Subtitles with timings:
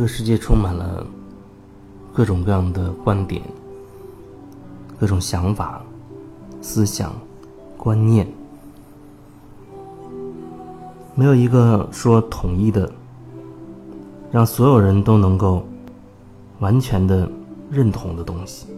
[0.00, 1.06] 这个世界充满了
[2.10, 3.42] 各种各样的观点、
[4.98, 5.84] 各种想法、
[6.62, 7.12] 思想、
[7.76, 8.26] 观念，
[11.14, 12.90] 没有一个说统一的，
[14.32, 15.62] 让所有人都能够
[16.60, 17.30] 完全的
[17.70, 18.68] 认同的东西。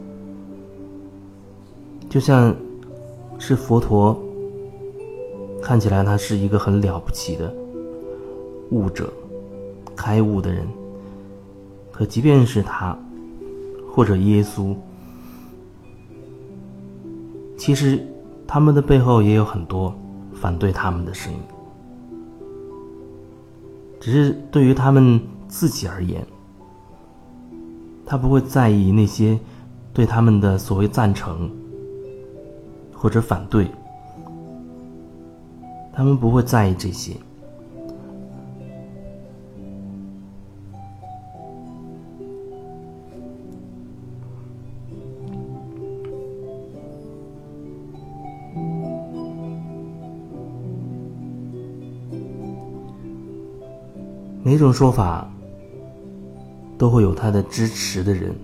[2.10, 2.52] 就像
[3.38, 4.20] 是佛陀，
[5.62, 7.54] 看起来他是一个很了不起的
[8.72, 9.08] 悟者、
[9.94, 10.66] 开悟的人。
[11.92, 12.98] 可即便是他，
[13.92, 14.74] 或者耶稣，
[17.56, 18.04] 其实
[18.46, 19.94] 他们的背后也有很多
[20.32, 21.38] 反对他们的声音。
[24.00, 26.26] 只是对于他们自己而言，
[28.04, 29.38] 他不会在意那些
[29.92, 31.48] 对他们的所谓赞成
[32.92, 33.70] 或者反对，
[35.92, 37.12] 他们不会在意这些。
[54.52, 55.26] 每种说法
[56.76, 58.36] 都会有他的支持的人。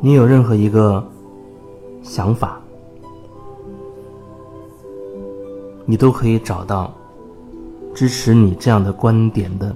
[0.00, 1.04] 你有任何一个
[2.04, 2.60] 想法，
[5.84, 6.94] 你都可以找到
[7.92, 9.74] 支持你这样的观点的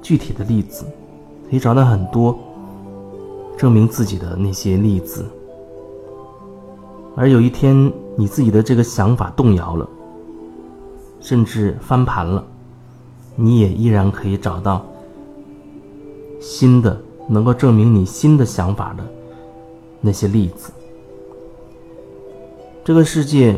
[0.00, 0.86] 具体的例子，
[1.50, 2.34] 可以找到很多
[3.58, 5.26] 证明自己的那些例子。
[7.14, 9.88] 而有一天，你自己的这个想法动摇了，
[11.20, 12.44] 甚至翻盘了，
[13.36, 14.84] 你也依然可以找到
[16.40, 19.06] 新的能够证明你新的想法的
[20.00, 20.72] 那些例子。
[22.84, 23.56] 这个世界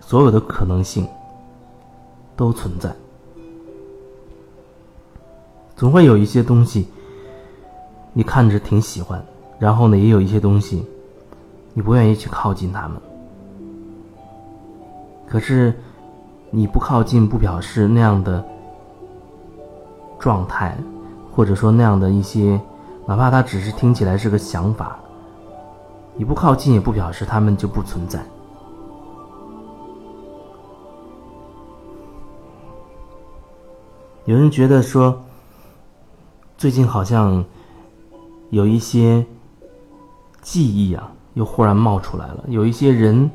[0.00, 1.06] 所有的可能性
[2.34, 2.92] 都存在，
[5.76, 6.88] 总会有一些东西
[8.12, 9.24] 你看着挺喜欢，
[9.60, 10.84] 然后呢，也有一些东西。
[11.76, 12.98] 你不愿意去靠近他们，
[15.28, 15.78] 可是
[16.50, 18.42] 你不靠近，不表示那样的
[20.18, 20.74] 状态，
[21.30, 22.58] 或者说那样的一些，
[23.04, 24.98] 哪怕它只是听起来是个想法，
[26.14, 28.24] 你不靠近也不表示他们就不存在。
[34.24, 35.22] 有人觉得说，
[36.56, 37.44] 最近好像
[38.48, 39.26] 有一些
[40.40, 41.12] 记忆啊。
[41.36, 43.30] 又忽然冒出来了，有一些人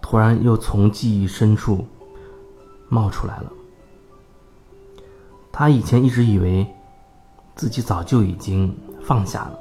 [0.00, 1.84] 突然又从记忆深处
[2.88, 3.52] 冒出来了。
[5.52, 6.66] 他以前一直以为
[7.54, 9.58] 自己早就已经放下了，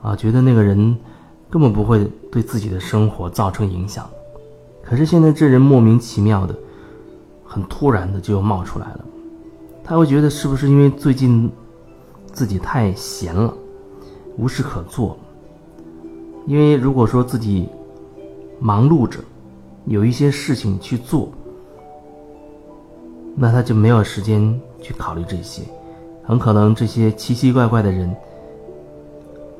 [0.00, 0.96] 啊，觉得那个人
[1.50, 4.08] 根本不会对自己的生活造成影响。
[4.82, 6.56] 可是现在这人莫名其妙的、
[7.44, 9.04] 很突然的就又冒出来了。
[9.84, 11.52] 他会觉得是不是因为最近
[12.32, 13.54] 自己太闲了，
[14.38, 15.18] 无事可做。
[16.48, 17.68] 因为如果说自己
[18.58, 19.20] 忙碌着，
[19.84, 21.28] 有一些事情去做，
[23.36, 25.60] 那他就没有时间去考虑这些，
[26.24, 28.16] 很可能这些奇奇怪怪的人，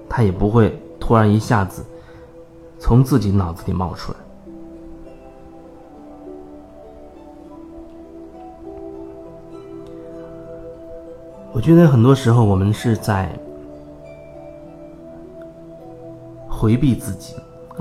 [0.08, 1.84] 他也不会突然一下子
[2.78, 4.18] 从自己脑子里冒出来。
[11.52, 13.38] 我觉得很多时候我们是在。
[16.58, 17.36] 回避自己，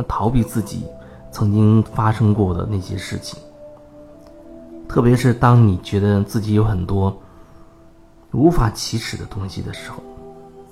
[0.08, 0.84] 逃避自己
[1.32, 3.40] 曾经发生过的那些事情。
[4.88, 7.20] 特别是当你觉得自己有很多
[8.34, 9.98] 无法启齿的东西的时候，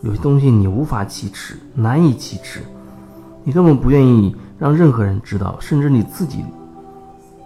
[0.01, 2.61] 有些东西你无法启齿，难以启齿，
[3.43, 6.45] 你根本不愿意让任何人知道，甚至你自己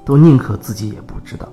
[0.03, 1.47] 都宁可自己也不知道。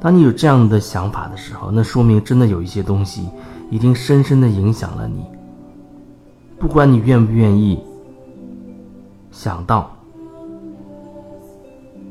[0.00, 3.28] 当你有这样的想法的时候，那说明真的有一些东西
[3.70, 5.26] 已经深深的影响了你。
[6.62, 7.76] 不管你愿不愿意
[9.32, 9.90] 想到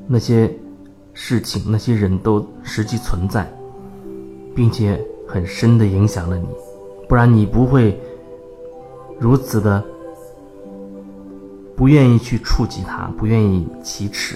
[0.06, 0.53] 那些
[1.13, 3.50] 事情，那些人都实际存在，
[4.53, 6.45] 并且很深的影响了你，
[7.07, 7.98] 不然你不会
[9.18, 9.81] 如此的
[11.74, 14.36] 不愿意去触及它，不愿意启齿，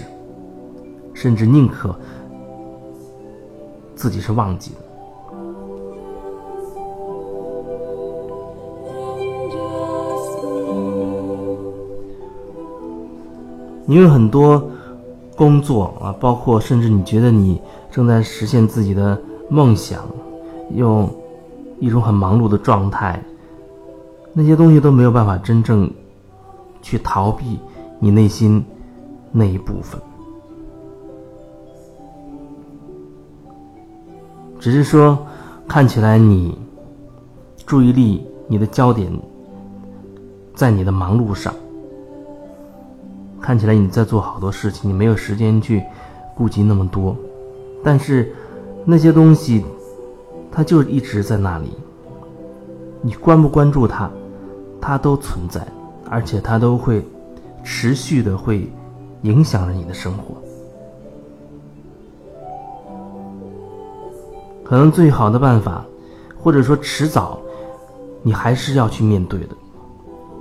[1.14, 1.94] 甚至宁可
[3.98, 4.85] 自己是忘记的。
[13.86, 14.70] 你有很多
[15.36, 17.62] 工作啊包括甚至你觉得你
[17.92, 20.04] 正在实现自己的梦想
[20.74, 21.10] 用
[21.80, 23.22] 一种很忙碌的状态
[24.34, 25.90] 那些东西都没有办法真正
[26.82, 27.60] 去逃避
[28.00, 28.64] 你内心
[29.32, 30.00] 那一部分。
[34.60, 35.18] 只是说
[35.68, 36.58] 看起来你
[37.66, 39.12] 注意力你的焦点
[40.56, 41.54] 在你的忙碌上
[43.46, 45.84] 看起来你在做好多事情，你没有时间去
[46.34, 47.16] 顾及那么多，
[47.84, 48.34] 但是
[48.84, 49.64] 那些东西
[50.52, 51.70] 它就一直在那里，
[53.04, 54.10] 你关不关注它，
[54.82, 55.62] 它都存在，
[56.10, 57.06] 而且它都会
[57.64, 58.68] 持续的会
[59.22, 60.36] 影响着你的生活。
[64.64, 65.86] 可能最好的办法，
[66.42, 67.38] 或者说迟早，
[68.24, 69.50] 你还是要去面对的，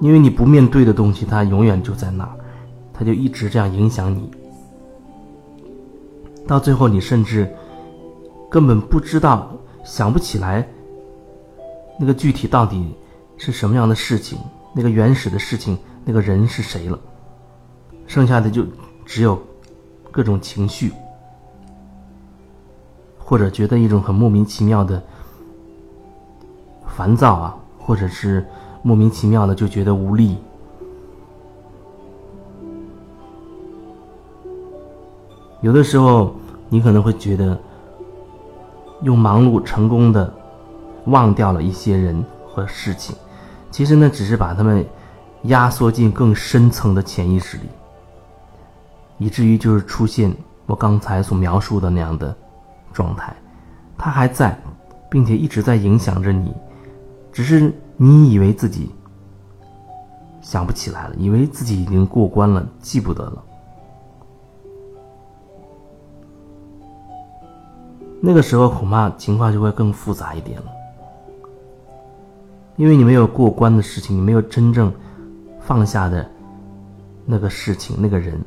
[0.01, 2.27] 因为你不面对的东西，它永远就在那，
[2.95, 4.31] 它就一直这样影响你，
[6.47, 7.53] 到最后你甚至
[8.49, 9.53] 根本不知道、
[9.85, 10.67] 想不起来
[11.99, 12.95] 那个具体到底
[13.37, 14.39] 是什么样的事情，
[14.73, 16.99] 那个原始的事情，那个人是谁了，
[18.07, 18.65] 剩下的就
[19.05, 19.37] 只有
[20.13, 20.93] 各种情绪。
[23.19, 25.03] 或者觉得一种很莫名其妙的
[26.87, 28.47] 烦躁啊，或者是
[28.83, 30.37] 莫名其妙的就觉得无力。
[35.65, 36.37] 有的时候，
[36.69, 37.59] 你可能会觉得
[39.01, 40.31] 用忙碌成功的
[41.07, 43.17] 忘掉了一些人和事情，
[43.71, 44.85] 其实呢，只是把他们
[45.45, 47.63] 压缩进更深层的潜意识里，
[49.17, 50.31] 以至于就是出现
[50.67, 52.37] 我刚才所描述的那样的。
[52.93, 53.35] 状态，
[53.99, 54.57] 它还在，
[55.11, 56.55] 并且一直在影响着你，
[57.33, 58.89] 只是你以为自己
[60.41, 63.43] 想不起来了，以为自己已经过关了，记不得了。
[68.27, 70.65] 那个时候恐怕情况就会更复杂一点了，
[72.77, 74.91] 因为你没有过关的事情，你没有真正
[75.61, 76.27] 放下的
[77.27, 78.41] 那个事情，那个人，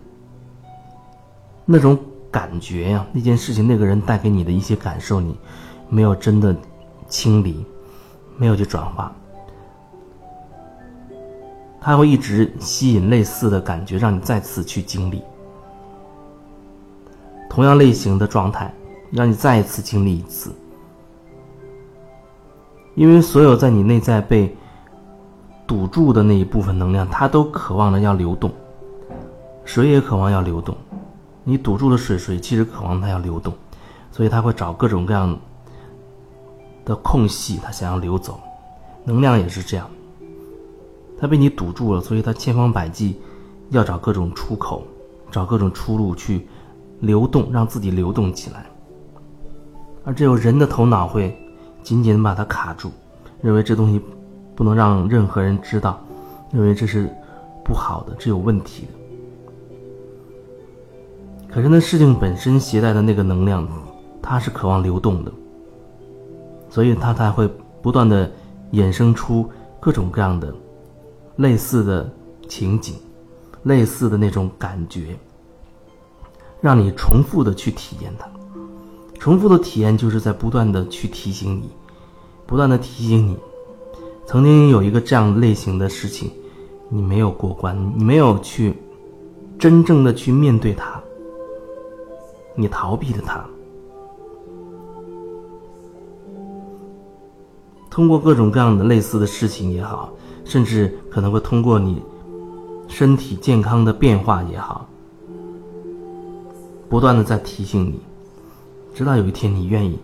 [1.65, 1.97] 那种。
[2.29, 5.35] 感觉呀，那件事情，那个人带给你的一些感受，你
[5.89, 6.55] 没有真的
[7.07, 7.65] 清理，
[8.35, 9.11] 没有去转化，
[11.79, 15.23] 他会一直吸引类似的感觉，让你再次去经历
[17.49, 18.71] 同样类型的状态，
[19.11, 20.51] 让你再一次经历一次。
[22.95, 24.55] 因为所有在你内在被
[25.67, 28.51] 堵住的那一部分能量，它都渴望着要流动，
[29.65, 30.75] 水也渴望要流动。
[31.43, 33.53] 你堵住了水，水其实渴望它要流动，
[34.11, 35.37] 所以它会找各种各样
[36.83, 38.39] 的空隙，它想要流走。
[39.03, 39.87] 能量也是这样，
[41.19, 43.21] 它被你堵住了，所以它千方百计
[43.69, 44.83] 要找各种出口，
[45.29, 46.47] 找各种出路去
[46.99, 48.65] 流动，让自己流动起来。
[50.07, 51.37] 而只有人的头脑会
[51.83, 52.89] 紧紧的把它卡住，
[53.41, 54.01] 认为这东西
[54.55, 56.01] 不能让任何人知道，
[56.49, 57.13] 认为这是
[57.61, 58.93] 不好的，是有问题的。
[61.53, 63.67] 可是那事情本身携带的那个能量，
[64.21, 65.31] 它是渴望流动的，
[66.69, 67.45] 所以它才会
[67.81, 68.31] 不断的
[68.71, 70.55] 衍生出各种各样的
[71.35, 72.09] 类似的
[72.47, 72.95] 情景，
[73.63, 75.17] 类似的那种感觉，
[76.61, 78.25] 让你重复的去体验它。
[79.19, 81.69] 重复的体验就是在不断的去提醒你，
[82.45, 83.37] 不断的提醒你，
[84.25, 86.31] 曾经有一个这样类型的事情，
[86.89, 88.73] 你没有过关，你没有去
[89.59, 91.01] 真正的去面对它。
[92.59, 93.45] 你逃避了它，
[97.89, 100.11] 通过各种各样的类似的事情也好，
[100.43, 102.01] 甚至可能会通过你
[102.87, 104.89] 身体健康的变化也好，
[106.89, 107.99] 不断的在提醒你，
[108.97, 109.99] 直到有一天你愿意，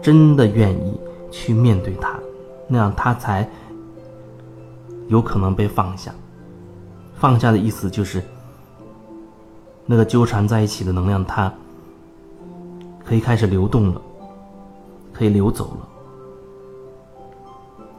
[0.00, 0.98] 真的愿意
[1.30, 2.18] 去面对它，
[2.66, 3.46] 那样它才
[5.08, 6.10] 有可能被放下。
[7.18, 8.22] 放下的意思就是。
[9.84, 11.52] 那个纠缠在一起的能量，它
[13.04, 14.00] 可以开始流动了，
[15.12, 15.88] 可以流走了。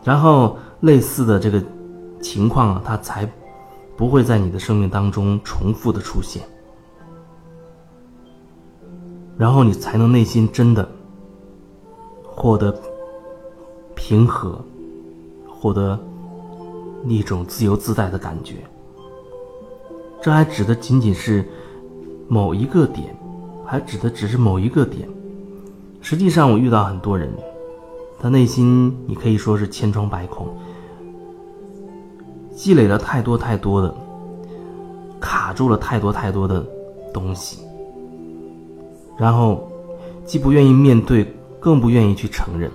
[0.04, 1.63] 然后类似的这个
[2.20, 3.32] 情况啊，它才
[3.96, 6.42] 不会在你的生命当中重复的出现。
[9.39, 10.88] 然后你才能内心真的
[12.24, 12.77] 获得
[13.96, 14.60] 平和，
[15.48, 15.98] 获得
[17.08, 18.58] 一种自由自在的感觉。
[20.22, 21.43] 这还指的仅仅是。
[22.31, 23.08] 某一个点，
[23.65, 25.10] 还指的只是某一个点。
[26.00, 27.27] 实际上，我遇到很多人，
[28.19, 30.48] 他内心你可以说是千疮百孔，
[32.55, 33.91] 积累了太多太多的，
[35.19, 36.63] 卡住了太多太多的
[37.12, 37.63] 东西，
[39.19, 39.69] 然后
[40.25, 41.23] 既不愿意面对，
[41.59, 42.71] 更不愿意去承认。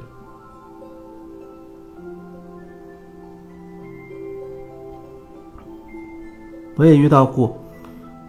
[6.77, 7.57] 我也遇到过，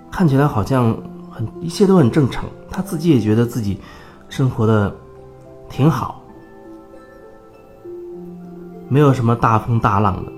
[0.10, 0.98] 看起来好像。
[1.36, 3.78] 很一切都很正常，他自己也觉得自己
[4.30, 4.96] 生活的
[5.68, 6.24] 挺好，
[8.88, 10.32] 没有什么大风大浪的，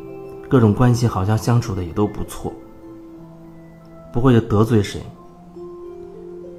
[0.49, 2.51] 各种关系好像相处的也都不错，
[4.11, 4.99] 不会得罪谁，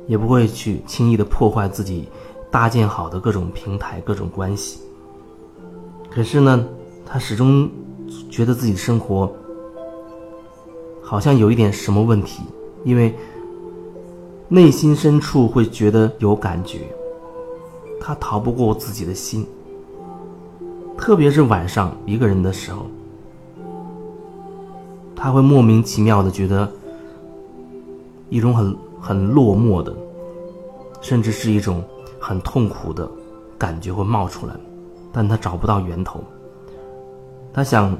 [0.09, 2.09] 也不会去轻易的破坏自己
[2.50, 4.81] 搭建好的各种平台、各种关系。
[6.11, 6.67] 可是呢，
[7.07, 7.71] 他始终
[8.31, 9.31] 觉得自己生活
[11.03, 12.43] 好像有一点什么问题，
[12.85, 13.15] 因为
[14.49, 16.81] 内心深处会觉得有感觉，
[18.00, 19.47] 他逃不过自己的心，
[20.97, 22.87] 特别是晚上一个人的时候，
[25.15, 26.71] 他会莫名其妙的觉得
[28.31, 29.95] 一种很很落寞的，
[31.00, 31.83] 甚至是一种
[32.19, 33.11] 很痛苦的
[33.57, 34.55] 感觉会冒出来。
[35.12, 36.23] 但他找不到源头。
[37.52, 37.97] 他想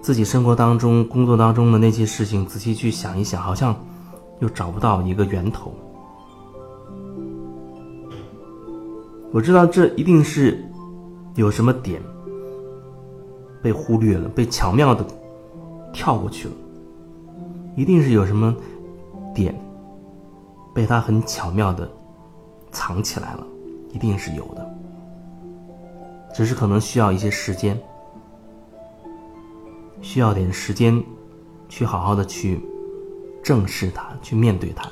[0.00, 3.76] 自己生活当中、工作当中的那些事情，仔细去想一想，好像
[4.40, 5.72] 又找不到一个源头。
[9.30, 10.64] 我知道这一定是
[11.34, 12.00] 有什么点
[13.62, 15.04] 被忽略了，被巧妙的
[15.92, 16.54] 跳过去了。
[17.76, 18.56] 一定是有什么
[19.34, 19.54] 点
[20.78, 21.90] 被他很巧妙的
[22.70, 23.44] 藏起来了，
[23.90, 24.64] 一定是有的。
[26.32, 27.76] 只是可能需要一些时间，
[30.00, 31.02] 需要点时间，
[31.68, 32.64] 去好好的去
[33.42, 34.88] 正视它，去面对它。